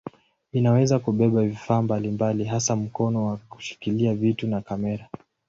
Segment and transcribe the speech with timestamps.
[0.53, 5.09] Inaweza kubeba vifaa mbalimbali hasa mkono wa kushikilia vitu na kamera.